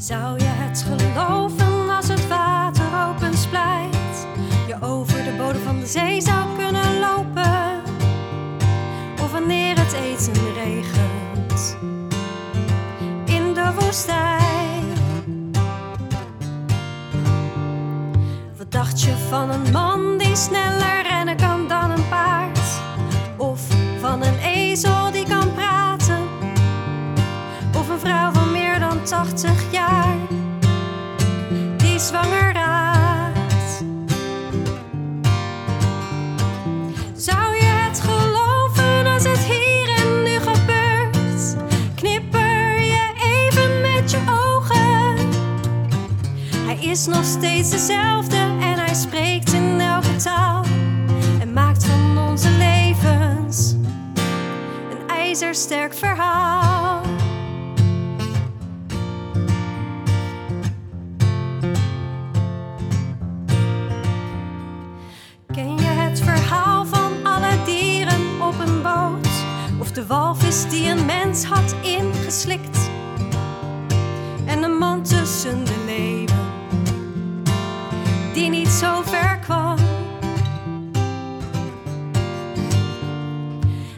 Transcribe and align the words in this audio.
Zou 0.00 0.38
je 0.38 0.44
het 0.44 0.84
geloven 0.88 1.90
als 1.90 2.08
het 2.08 2.28
water 2.28 2.84
open 3.08 3.36
splijt? 3.36 4.26
Je 4.66 4.76
over 4.80 5.24
de 5.24 5.34
bodem 5.38 5.62
van 5.62 5.80
de 5.80 5.86
zee 5.86 6.20
zou 6.20 6.56
kunnen 6.56 6.98
lopen? 6.98 7.80
Of 9.22 9.32
wanneer 9.32 9.78
het 9.78 9.92
eten 9.92 10.52
regent 10.54 11.76
in 13.24 13.54
de 13.54 13.72
woestijn? 13.78 14.84
Wat 18.56 18.72
dacht 18.72 19.02
je 19.02 19.16
van 19.28 19.50
een 19.50 19.72
man 19.72 20.18
die 20.18 20.36
sneller 20.36 21.02
rennen 21.02 21.36
kan 21.36 21.68
dan 21.68 21.90
een 21.90 22.08
paard? 22.08 22.80
Of 23.36 23.60
van 24.00 24.22
een 24.22 24.38
ezel 24.38 25.10
die 25.10 25.26
kan 25.28 25.54
praten? 25.54 26.22
Of 27.78 27.88
een 27.88 27.98
vrouw 27.98 28.32
van 28.32 28.52
meer 28.52 28.78
dan 28.78 29.02
80 29.02 29.50
jaar 29.50 29.57
zwanger 32.00 32.52
raakt? 32.52 33.84
Zou 37.16 37.56
je 37.56 37.64
het 37.64 38.00
geloven 38.00 39.06
als 39.06 39.24
het 39.24 39.38
hier 39.38 39.88
en 39.96 40.22
nu 40.22 40.38
gebeurt? 40.38 41.56
Knipper 41.94 42.80
je 42.80 43.12
even 43.16 43.80
met 43.80 44.10
je 44.10 44.18
ogen. 44.30 45.28
Hij 46.66 46.78
is 46.80 47.06
nog 47.06 47.24
steeds 47.24 47.70
dezelfde 47.70 48.36
en 48.36 48.78
hij 48.78 48.94
spreekt 48.94 49.52
in 49.52 49.80
elke 49.80 50.16
taal. 50.16 50.64
En 51.40 51.52
maakt 51.52 51.84
van 51.84 52.18
onze 52.18 52.50
levens 52.50 53.72
een 54.90 55.08
ijzersterk 55.08 55.94
verhaal. 55.94 57.17
De 69.98 70.06
walvis 70.06 70.68
die 70.68 70.88
een 70.90 71.04
mens 71.06 71.44
had 71.44 71.74
ingeslikt? 71.82 72.90
En 74.44 74.60
de 74.60 74.68
man 74.68 75.02
tussen 75.02 75.64
de 75.64 75.84
leeuwen, 75.86 76.46
die 78.34 78.48
niet 78.48 78.68
zo 78.68 79.02
ver 79.02 79.38
kwam. 79.38 79.76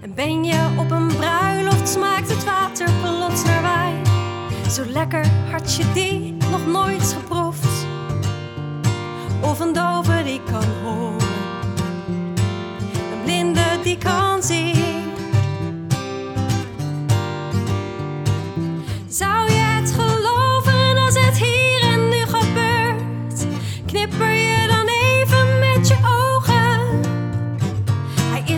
En 0.00 0.14
ben 0.14 0.44
je 0.44 0.68
op 0.76 0.90
een 0.90 1.06
bruiloft, 1.06 1.88
smaakt 1.88 2.28
het 2.28 2.44
water 2.44 2.88
plots 3.02 3.44
naar 3.44 3.62
wijn. 3.62 4.06
Zo 4.70 4.84
lekker 4.84 5.26
had 5.50 5.74
je 5.74 5.92
die 5.92 6.36
nog 6.50 6.66
nooit 6.66 7.16
geproefd. 7.18 7.86
Of 9.40 9.60
een 9.60 9.72
dove 9.72 10.22
die 10.24 10.40
kan 10.50 10.64
horen, 10.82 11.28
een 13.12 13.22
blinde 13.24 13.78
die 13.82 13.98
kan 13.98 14.42
zien. 14.42 14.67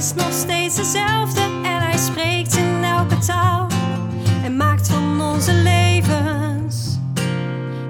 Is 0.00 0.14
nog 0.14 0.32
steeds 0.32 0.76
dezelfde 0.76 1.40
en 1.40 1.82
hij 1.82 1.98
spreekt 1.98 2.56
in 2.56 2.84
elke 2.84 3.18
taal. 3.18 3.66
En 4.42 4.56
maakt 4.56 4.88
van 4.88 5.20
onze 5.20 5.52
levens 5.52 6.98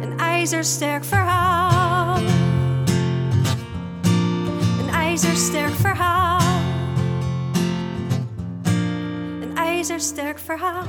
een 0.03 0.19
ijzersterk 0.19 1.04
verhaal. 1.04 2.19
Een 4.81 4.91
ijzersterk 4.93 5.75
verhaal. 5.75 6.41
Een 9.41 9.56
ijzersterk 9.56 10.38
verhaal. 10.38 10.84